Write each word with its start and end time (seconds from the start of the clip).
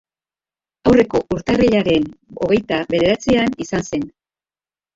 Aurreko 0.91 1.21
urtarrilaren 1.35 2.09
hogeita 2.47 2.81
bederatzian 2.97 3.57
izan 3.69 3.89
zen. 3.95 4.13